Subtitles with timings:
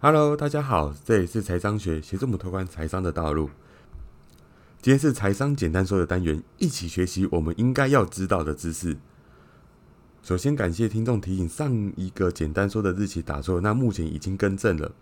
[0.00, 3.50] Hello，大家好，这里是财商学，协助我们拓宽财商的道路。
[4.80, 8.96] 今天是财商简单说的单元，一起学习我们应该要知道的知识。
[10.22, 14.92] 首先感谢听众提醒，上一个简单说的日期打错，那目前已经更正了。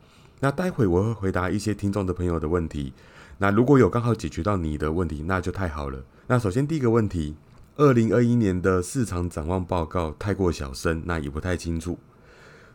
[0.40, 2.94] 那待会我会回答一些听众的朋友的问题。
[3.36, 6.02] 那如果有刚好解决到你的问题，那就太好了。
[6.26, 7.36] 那首先第一个问题，
[7.76, 11.98] 二零二一年的市场展望报告太过小声，那也不太清楚。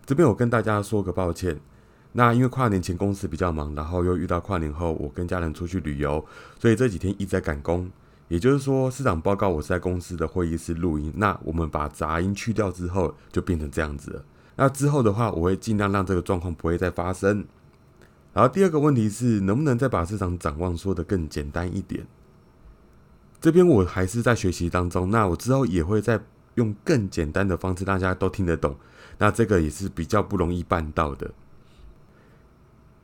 [0.05, 1.59] 这边我跟大家说个抱歉。
[2.13, 6.25] 那因为跨年前公司比较忙，然后又遇到跨年后我跟家人出去旅游，
[6.59, 7.89] 所以这几天一直在赶工。
[8.27, 11.11] 也就是说，市场报告我是在公司的会议室录音。
[11.17, 14.23] 那我们把杂音去掉之后，就变成这样子了。
[14.55, 17.45] 那之后的话，我会尽量让这个状况不会再发生。
[18.33, 22.07] 然后第二个问题是，能不能再把市场展望说得更简单一点？
[23.41, 25.11] 这边我还是在学习当中。
[25.11, 26.17] 那我之后也会再
[26.55, 28.75] 用更简单的方式，大家都听得懂。
[29.17, 31.29] 那这个也是比较不容易办到的。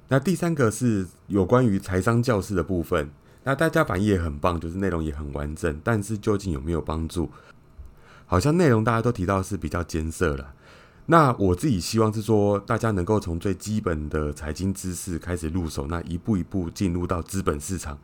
[0.10, 3.10] 那第三个是有关于财商教室的部分。
[3.44, 5.80] 那大家反应也很棒，就是内容也很完整。
[5.84, 7.30] 但是究竟有没有帮助？
[8.26, 10.54] 好像内容大家都提到是比较艰涩了。
[11.06, 17.98] 那我自己希望是说，大家能够从最基本的财经知识开始入手，那一步一步进入到资本市场。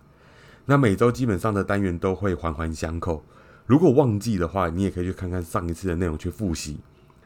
[0.65, 3.21] 那每周基本上的单元都会环环相扣。
[3.65, 6.79] 如果忘记的话，你也可以去看看上一次的内容去复习。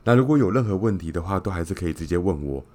[0.04, 2.66] 那如果有任何问题的话，都还是可以直接问我。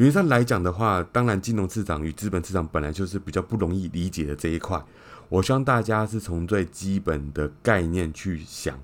[0.00, 4.82] 原则上来讲的话，当然金融市场与资本市场本来就是比较不容易理解的这一块。
[5.28, 8.80] 我希望大家是从最基本的概念去想，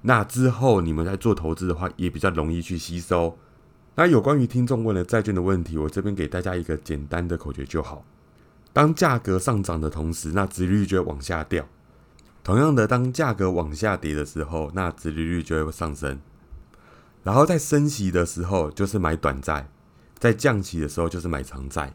[0.00, 3.36] 那之后你们在做投资的话，也比较容易去吸收。
[3.94, 8.02] 那有关于听众问了债券的问题，我这边给大家一个简单的口诀就好：
[8.72, 11.64] 当价格上涨的同时，那殖利率就会往下掉；
[12.42, 16.18] 同样的，当价格往下跌的时候，那殖利率就会上升。
[17.22, 19.68] 然后在升息的时候，就是买短债。
[20.24, 21.92] 在降息的时候，就是买长债。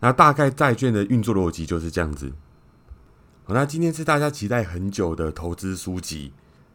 [0.00, 2.32] 那大概债券的运作逻辑就是这样子。
[3.44, 6.32] 好，那今天是大家期待很久的投资书籍。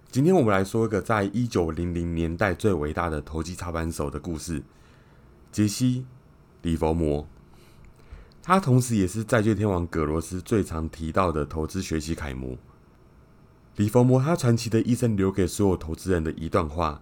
[0.09, 4.63] 今天我们来说一个在一九零零年代最伟大的投机操盘手的故事——
[5.51, 5.99] 杰西·
[6.61, 7.27] 里佛摩。
[8.41, 12.57] 他同时也是债券天王葛罗斯最常提到的投资学习楷模。
[13.75, 17.01] 里佛摩他传奇的一生，留给所有投资人的一段话。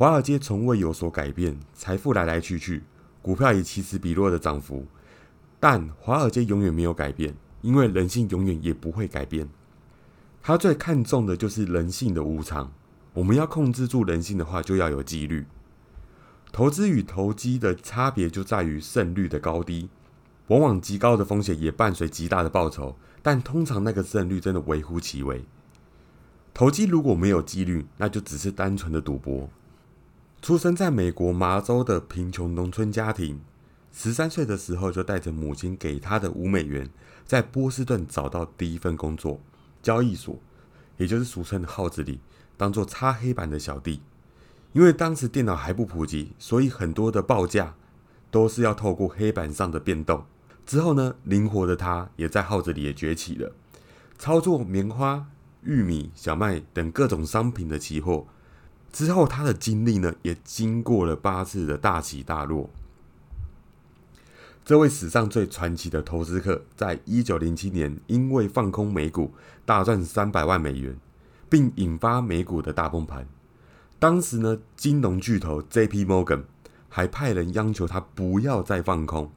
[0.00, 2.82] 华尔街从未有所改变，财富来来去去，
[3.20, 4.86] 股票也起死彼落的涨幅，
[5.60, 9.46] 但华尔街永远没有改变，因为人性永远也不会改变。
[10.40, 12.72] 他最看重的就是人性的无常。
[13.12, 15.44] 我们要控制住人性的话，就要有纪律。
[16.50, 19.90] 投资与投机的差别就在于胜率的高低，
[20.46, 25.44] 往往极高的风险也伴随极大的报酬，但通常那个胜率真的微乎其微。
[26.54, 29.50] 投机如果没有纪律，那就只是单纯的赌博。
[30.42, 33.42] 出生在美国麻州的贫穷农村家庭，
[33.92, 36.88] 十三岁的时候就带着母亲给他的五美元，
[37.26, 39.38] 在波士顿找到第一份工作——
[39.82, 40.38] 交易所，
[40.96, 42.20] 也就是俗称的号子里，
[42.56, 44.00] 当做擦黑板的小弟。
[44.72, 47.74] 因为当时电脑还不普及，所以很多的报价
[48.30, 50.24] 都是要透过黑板上的变动。
[50.64, 53.52] 之后呢，灵活的他也在号子里也崛起了，
[54.16, 55.26] 操作棉花、
[55.64, 58.26] 玉米、小麦等各种商品的期货。
[58.92, 62.68] 之后，他的经历呢，也经过了八次的大起大落。
[64.64, 69.32] 这位史上最传奇的投资客，在一九零七年因为放空美股，
[69.64, 70.96] 大赚三百万美元，
[71.48, 73.26] 并引发美股的大崩盘。
[73.98, 76.04] 当时呢，金融巨头 J.P.
[76.04, 76.42] Morgan
[76.88, 79.30] 还派人央求他不要再放空。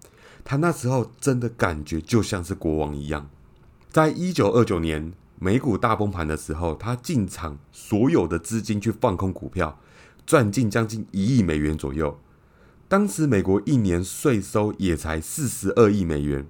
[0.43, 3.29] 他那时候真的感觉就像是国王一样。
[3.91, 5.13] 在一九二九年。
[5.43, 9.77] 美股大崩盘的时候，他进场所有的资金去放空股票，
[10.25, 12.17] 赚进将近一亿美元左右。
[12.87, 16.47] 当时美国一年税收也才四十二亿美元，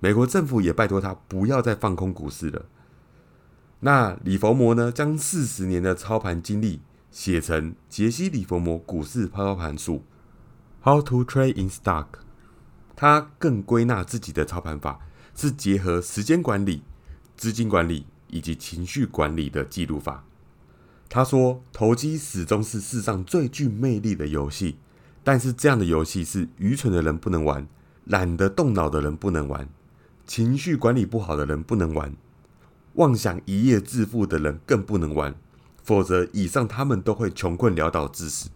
[0.00, 2.64] 美国政府也拜托他不要再放空股市了。
[3.80, 10.02] 那李佛摩呢，将四十年的操盘经历写成《杰西·李佛摩股市操盘术》
[10.88, 12.06] （How to Trade in Stock）。
[12.96, 15.00] 他更归纳自己的操盘法
[15.34, 16.82] 是结合时间管理。
[17.36, 20.24] 资金管理以及情绪管理的记录法。
[21.08, 24.76] 他说：“投机始终是世上最具魅力的游戏，
[25.22, 27.68] 但是这样的游戏是愚蠢的人不能玩，
[28.04, 29.68] 懒得动脑的人不能玩，
[30.26, 32.14] 情绪管理不好的人不能玩，
[32.94, 35.34] 妄想一夜致富的人更不能玩。
[35.84, 38.50] 否则，以上他们都会穷困潦倒致死。”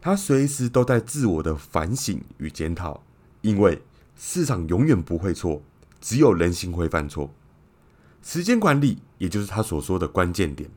[0.00, 3.02] 他随时都在自我的反省与检讨，
[3.40, 3.82] 因为
[4.16, 5.60] 市场永远不会错，
[6.00, 7.34] 只有人心会犯错。
[8.22, 10.68] 时间管理，也就是他所说的关键点。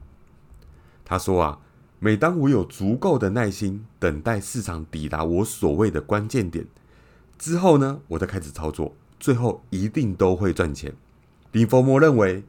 [1.03, 1.59] 他说啊，
[1.99, 6.65] 每当我有足够的耐心等待市场抵达我所谓的关键点
[7.37, 10.93] 之后呢，我再开始操作，最后一定都会赚钱。
[11.51, 12.43] 林佛摩认为，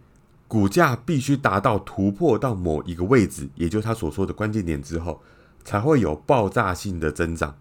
[0.47, 5.21] 股价必须达到突破到某一个位置，也就是他所说的关键点之后，
[5.65, 7.57] 才会有爆炸性的增长。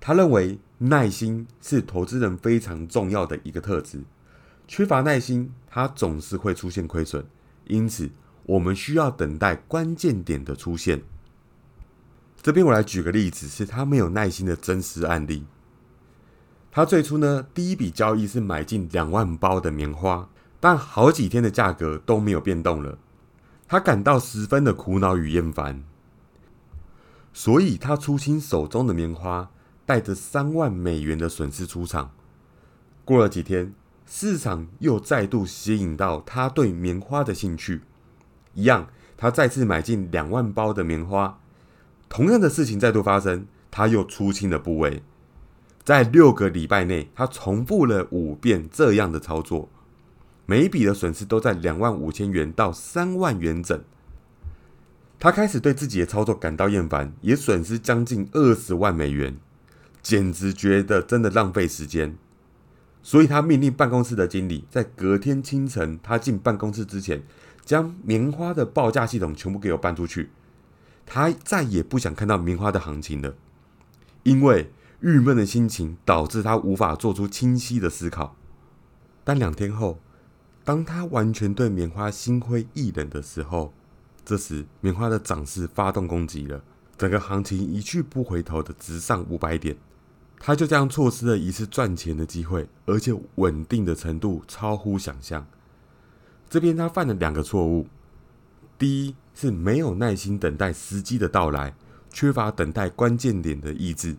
[0.00, 4.00] 他认为耐心是投资人非常重要的一个特质，
[4.68, 7.24] 缺乏耐心，他总是会出现亏损。
[7.66, 8.10] 因此，
[8.44, 11.02] 我们需要等待关键点的出现。
[12.40, 15.44] 这边我来举个例子，是他没有耐心的真实案例。
[16.70, 20.28] 他最初呢，第一笔交易是买进两万包的棉花，
[20.60, 22.98] 但好几天的价格都没有变动了，
[23.66, 25.82] 他感到十分的苦恼与厌烦，
[27.32, 29.50] 所以他出清手中的棉花。
[29.86, 32.10] 带着三万美元的损失出场。
[33.04, 33.72] 过了几天，
[34.08, 37.82] 市场又再度吸引到他对棉花的兴趣，
[38.54, 41.40] 一样，他再次买进两万包的棉花。
[42.08, 45.02] 同样的事情再度发生，他又出清了部位。
[45.82, 49.68] 在六个礼拜内，他重复了五遍这样的操作，
[50.46, 53.82] 每一笔的损失都在两万五千元到三万元整。
[55.18, 59.36] 他开始对自己的操作感到厌烦，也损失将近二十万美元。
[60.02, 62.16] 简直觉得真的浪费时间，
[63.06, 67.22] 所以他命令办公室的经理在隔天清晨他进办公室之前，
[67.64, 70.30] 将棉花的报价系统全部给我搬出去。
[71.06, 73.36] 他再也不想看到棉花的行情了，
[74.24, 78.34] 因为郁闷的心情导致他无法做出清晰的思考。
[79.22, 80.00] 但两天后，
[80.64, 83.72] 当他完全对棉花心灰意冷的时候，
[84.24, 86.60] 这时棉花的涨势发动攻击了，
[86.98, 89.76] 整个行情一去不回头的直上五百点。
[90.38, 95.46] 他就这样错失了一次赚钱的机会，而且稳定的程度超乎想象。
[96.48, 97.86] 这边他犯了两个错误：
[98.78, 101.74] 第一是没有耐心等待时机的到来，
[102.10, 104.14] 缺乏等待关键点的意志；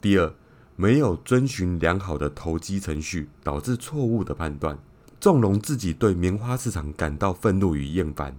[0.00, 0.34] 第二，
[0.74, 4.76] 没有遵循良好的投机程序，导致错误的判断，
[5.20, 8.36] 纵容自己对棉花市场感到愤怒与厌烦。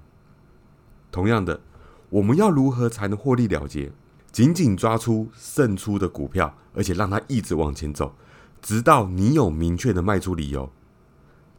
[1.12, 1.62] 同样的，
[2.10, 3.92] 我们要如何才能获利了结？
[4.32, 8.16] 紧紧抓出胜出的股票，而且让它一直往前走，
[8.62, 10.72] 直到你有明确的卖出理由。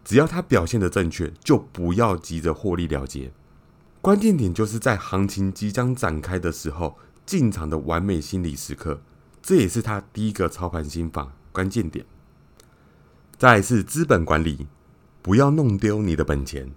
[0.04, 3.30] 只要它表现的正确，就不要急着获利了结。
[4.00, 9.00] 关键点就是在行情即将展开的时候进场的完美心理时刻，
[9.40, 12.04] 这也是他第一个操盘心法关键点。
[13.36, 14.66] 再是资本管理，
[15.20, 16.72] 不要弄丢你的本钱。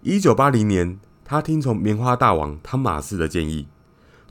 [0.00, 3.68] 一九八零年，他听从棉花大王汤马士的建议。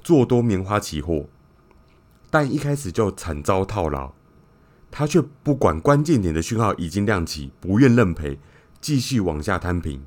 [0.03, 1.25] 做多棉花期货，
[2.29, 4.13] 但一开始就惨遭套牢。
[4.89, 8.37] 他却不管关键点的讯号已经亮起，不愿认赔，
[8.81, 10.03] 继续往下摊平。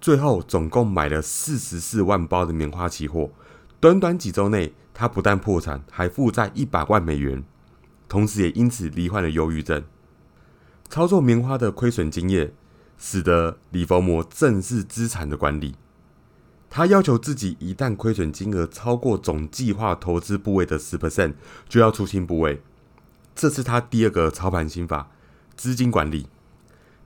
[0.00, 3.30] 最后总共买了四十四万包的棉花期货。
[3.80, 7.42] 短短几周内，他不但破产，还负债一百万美元，
[8.08, 9.82] 同时也因此罹患了忧郁症。
[10.88, 12.52] 操作棉花的亏损经验，
[12.96, 15.74] 使得李佛摩正视资产的管理。
[16.76, 21.32] 他要求自己，一旦亏损金额超过总计划投资部位的十 percent，
[21.66, 22.60] 就要出清部位。
[23.34, 25.10] 这是他第二个操盘心法——
[25.56, 26.26] 资金管理。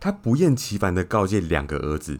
[0.00, 2.18] 他不厌其烦的告诫两个儿子：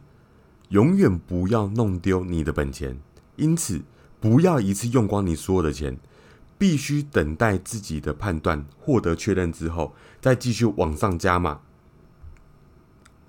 [0.69, 3.01] 永远不要弄丢你的本钱，
[3.35, 3.83] 因此
[4.21, 5.99] 不要一次用光你所有的钱，
[6.57, 11.63] 必须等待自己的判断获得确认之后，再继续往上加码。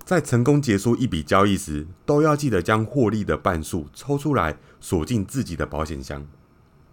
[0.03, 6.25] 在成功结束一笔交易时，都要记得将获利的半数抽出来锁进自己的保险箱。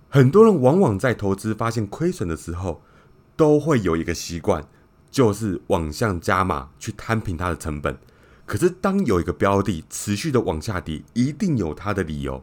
[0.09, 2.83] 很多人往往在投资发现亏损的时候，
[3.37, 4.65] 都会有一个习惯，
[5.11, 7.99] 就是往向加码去摊平它的成本。
[8.47, 12.43] 可是，当有一个标的持续的往下跌，一定有它的理由。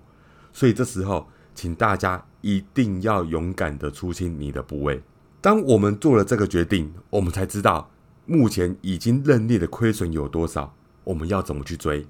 [0.54, 5.02] 所以这时候，请大家一定要勇敢的出清你的部位。
[5.42, 7.90] 当我们做了这个决定，我们才知道。
[8.26, 10.76] 目前已经认列的亏损有多少？
[11.04, 12.08] 我们要怎么去追？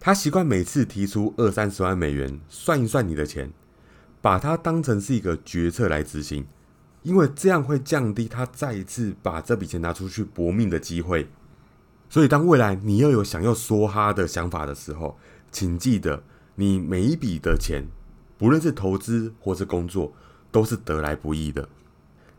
[0.00, 3.52] 他习惯每次提出二三十万美元，算一算你的钱，
[4.20, 6.46] 把它当成是一个决策来执行，
[7.02, 11.28] 因为这样会降低他再一次把这笔钱拿出去搏命的机会。
[12.10, 15.16] 所以，当未来你又有想要梭哈的想法的时候，
[15.50, 16.22] 请记得，
[16.56, 17.84] 你每一笔的钱，
[18.36, 20.12] 不论是投资或是工作，
[20.50, 21.68] 都是得来不易的。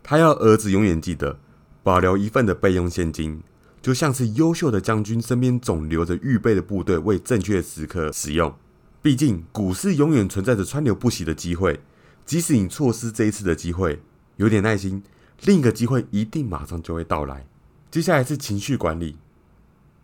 [0.03, 1.39] 他要儿子永远记得。
[1.87, 3.41] 保留一份的备用现金，
[3.81, 8.53] 就像是优秀的将军身边总留着预备的部队，为正确时刻使用。
[9.01, 11.79] 毕竟股市永远存在着川流不息的机会，
[12.25, 14.01] 即使你错失这一次的机会，
[14.35, 15.01] 有点耐心，
[15.43, 17.47] 另一个机会一定马上就会到来。
[17.89, 19.15] 接下来是情绪管理，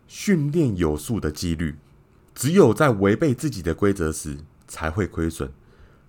[0.07, 1.75] 训练有素的纪律。
[2.33, 4.37] 只有在违背自己的规则时，
[4.69, 5.51] 才会亏损，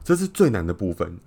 [0.04, 1.18] 这是最难的部分。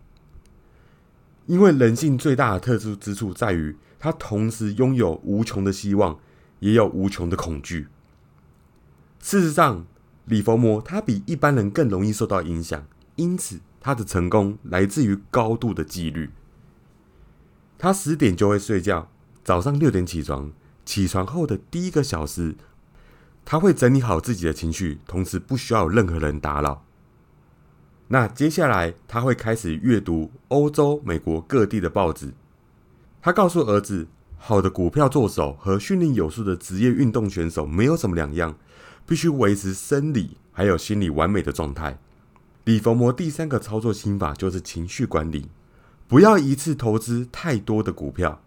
[1.47, 6.19] 因为人性最大的特殊之处在于，他同时拥有无穷的希望，
[6.59, 7.87] 也有无穷的恐惧。
[9.19, 9.85] 事实上，
[10.25, 12.85] 李佛摩他比一般人更容易受到影响，
[13.15, 16.29] 因此他的成功来自于高度的纪律。
[17.77, 19.09] 他十点就会睡觉，
[19.43, 20.51] 早上六点起床。
[20.85, 22.55] 起床后的第一个小时，
[23.43, 26.85] 他会整理好自己的情绪，同时不需要任何人打扰。
[28.07, 32.33] 那接下来他会开始阅读欧洲、美国各地的报纸。
[33.21, 34.07] 他告诉儿子，
[34.37, 38.57] 好的股票做手和训练有素的职业运动选手没有什么两样，
[39.05, 41.99] 必须维持生理还有心理完美的状态。
[42.63, 45.49] 李佛摩第三个操作心法就是情绪管理，
[46.07, 48.41] 不要一次投资太多的股票。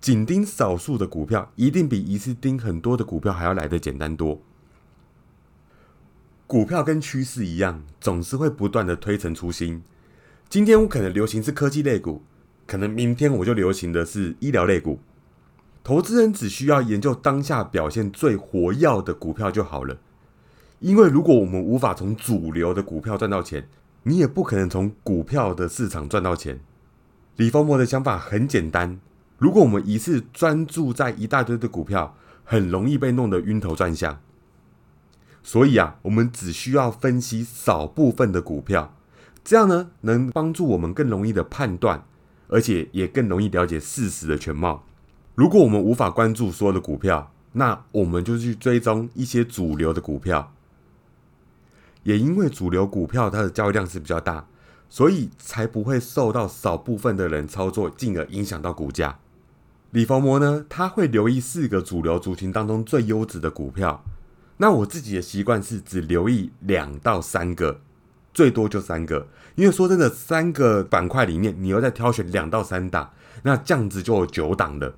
[0.00, 4.40] 紧盯少数的股票，一定比一次盯很多的股票还要来得简单多。
[6.46, 9.82] 股票跟趋势一样，总是会不断的推陈出新。
[10.48, 12.22] 今天我可能流行是科技类股，
[12.70, 15.00] 可能明天我就流行的是医疗类股。
[15.82, 19.98] 投资人只需要研究当下表现最活跃的股票就好了。
[20.78, 23.68] 因为如果我们无法从主流的股票赚到钱，
[24.04, 26.60] 你也不可能从股票的市场赚到钱。
[27.34, 29.00] 李丰博的想法很简单。
[29.38, 34.20] 如果我们一次专注在一大堆的股票，很容易被弄得晕头转向。
[35.42, 38.94] 所以啊，我们只需要分析少部分的股票，
[39.42, 42.04] 这样呢，能帮助我们更容易的判断，
[42.50, 44.84] 而且也更容易了解事实的全貌。
[45.34, 50.52] 如果我们无法关注所有的股票，那我们就去追踪一些主流的股票。
[52.02, 54.46] 也因为主流股票它的交易量是比较大，
[54.88, 59.18] 所以才不会受到少部分的人操作，进而影响到股价。
[59.92, 64.04] 李佛摩呢，他会留意四个主流族群当中最优质的股票。
[64.58, 67.80] 那我自己的习惯是只留意两到三个，
[68.32, 69.28] 最多就三个。
[69.56, 74.94] 因为说真的，三个板块里面，你又再挑选两到三档，那这样子就有九档了。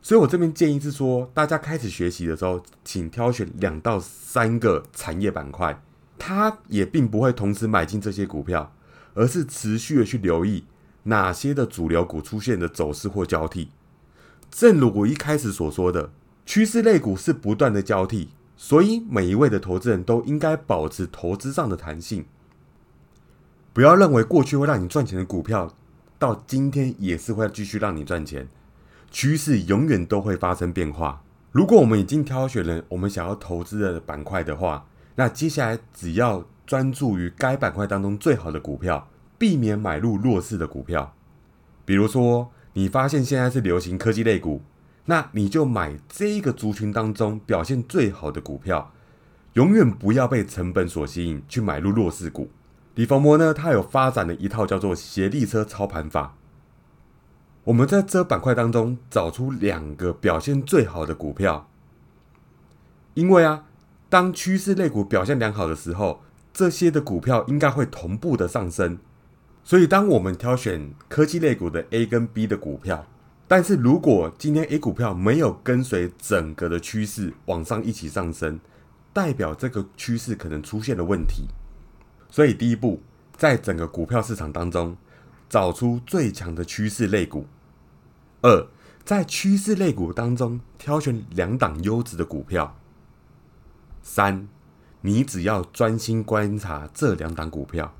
[0.00, 5.80] 所以我这边建议是说，大家开始学习的时候，请挑选两到三个产业板块。
[6.18, 8.72] 它也并不会同时买进这些股票，
[9.14, 10.64] 而是持续的去留意
[11.04, 13.70] 哪些的主流股出现的走势或交替。
[14.50, 16.10] 正如我一开始所说的，
[16.46, 18.30] 趋势类股是不断的交替，
[18.62, 22.24] 所以每一位的投资人都应该保持投资上的弹性，
[23.72, 25.74] 不要认为过去会让你赚钱的股票，
[26.16, 28.46] 到今天也是会继续让你赚钱。
[29.10, 31.24] 趋势永远都会发生变化。
[31.50, 41.12] 如果我们已经挑选了我们想要投资的板块的话，那接下来只要专注于该板块当中最好的股票，避免买入弱势的股票，
[41.84, 42.52] 比如说。
[42.74, 44.62] 你发现现在是流行科技类股，
[45.06, 48.92] 那你就买这个族群当中表现最好的股票，
[49.54, 52.50] 永远不要被成本所吸引去买入弱势股。
[52.94, 56.36] 李逢摩呢，他有发展了一套叫做协力车操盘法。
[57.64, 61.68] 我们在这板块当中找出两个表现最好的股票，
[63.14, 63.64] 因为啊，
[64.08, 68.98] 当趋势类股表现良好的时候，这些的股票应该会同步的上升。
[69.64, 73.06] 所以，当我们挑选科技类股的 A 跟 B 的股票，
[73.54, 78.58] 但是如果今天 A 股票没有跟随整个的趋势往上一起上升，
[79.12, 81.48] 代表这个趋势可能出现了问题。
[82.30, 83.02] 所以，第一步，
[83.36, 84.96] 在整个股票市场当中，
[85.50, 87.44] 找出最强的趋势类股；
[88.40, 88.68] 二，
[89.04, 92.74] 在趋势类股当中挑选两档优质的股票；
[94.02, 94.48] 三，
[95.02, 97.94] 你只要专心观察这两档股票。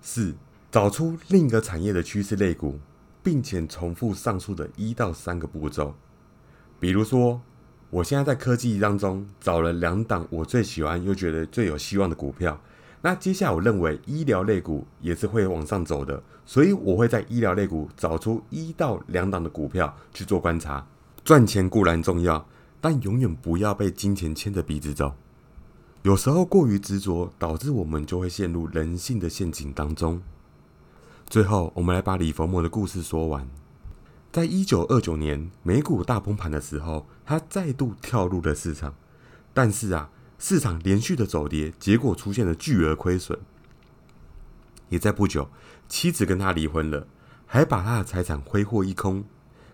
[0.00, 0.34] 四，
[0.72, 2.80] 找出另一个产业的趋势类股，
[3.28, 5.94] 并且重复上述的一到三个步骤。
[6.80, 7.38] 比如说，
[7.90, 12.58] 我现在在科技当中找了两档我最喜欢又觉得最有希望的股票。
[13.02, 20.86] 那接下来我认为医疗类股也是会往上走的，所以我会在医疗类股找出一到两档的股票去做观察。
[21.22, 22.46] 赚钱固然重要，
[22.80, 25.12] 但永远不要被金钱牵着鼻子走。
[26.00, 30.22] 有时候过于执着，导致我们就会陷入人性的陷阱当中。
[31.28, 33.46] 最后，我们来把李佛摩的故事说完。
[34.32, 38.94] 在一九二九年美股大崩盘的时候，他再度跳入了市场，
[39.52, 40.08] 但是啊，
[40.38, 43.38] 市场连续的走跌，结果出现了巨额亏损。
[44.88, 45.50] 也在不久，
[45.86, 47.06] 妻子跟他离婚了，
[47.44, 49.24] 还把他的财产挥霍一空，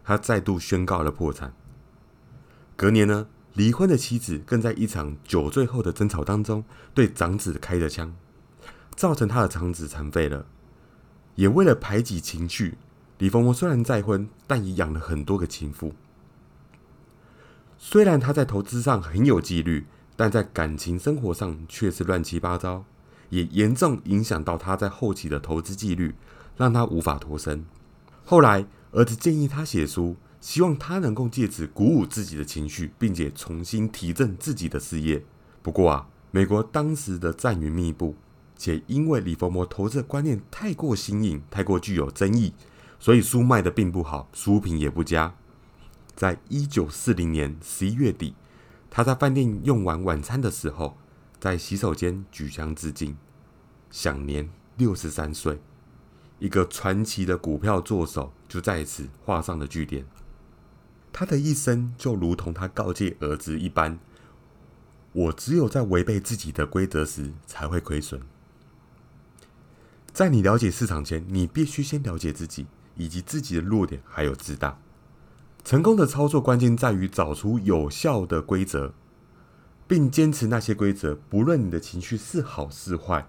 [0.03, 1.55] 他再度宣告了破产。
[2.75, 3.29] 隔年呢？
[3.53, 8.13] 离婚的妻子更在一场酒醉后的争吵当中对长子开了枪，
[8.97, 10.47] 造成他的长子残废了。
[11.37, 12.79] 也为了排挤情绪，
[13.19, 15.93] 李凤凰虽然再婚，但也养了很多个情妇。
[17.79, 19.87] 虽然他在投资上很有纪律，
[20.17, 22.85] 但在感情生活上却是乱七八糟，
[23.31, 26.15] 也严重影响到他在后期的投资纪律，
[26.57, 27.65] 让他无法脱身。
[28.25, 35.23] 后来，儿子建议他写书，希望他能够借此鼓舞自己的情绪，并且重新提振自己的事业。
[35.63, 38.15] 不过啊，美国当时的战云密布，
[38.57, 42.53] 且因为李佛摩投资的观念太过新颖、太过具有争议，
[42.99, 45.35] 所以书卖的并不好，书评也不佳。
[46.15, 48.35] 在一九四零年十一月底。
[48.97, 50.97] 他在饭店用完晚餐的时候，
[51.41, 53.17] 在洗手间举枪自尽，
[53.91, 55.59] 享年六十三岁。
[56.39, 60.07] 一个传奇的股票作手就在此画上了句点。
[61.13, 63.99] 他的一生就如同他告诫儿子一般
[65.11, 68.23] ：“我只有在违背自己的规则时才会亏损。”
[70.15, 74.79] 在你了解市场前，你必须先了解自己以及自己的弱点，还有自大。
[75.65, 78.95] 成功的操作关键在于找出有效的规则，
[79.89, 83.27] 并坚持那些规则，不论你的情绪是好是坏。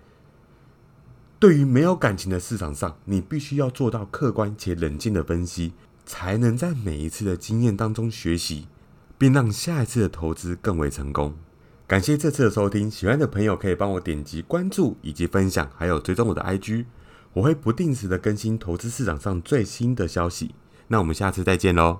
[1.39, 5.73] 对于没有感情的市场上，你必须要做到客观且冷静的分析，
[6.05, 8.67] 才能在每一次的经验当中学习，
[9.17, 11.35] 并让下一次的投资更为成功。
[11.87, 16.85] 感谢这次的收听，喜欢的朋友可以帮我点击关注以及分享，还有追踪我的 IG，
[17.33, 20.55] 我会不定时的更新投资市场上最新的消息。
[20.87, 21.99] 那我们下次再见喽。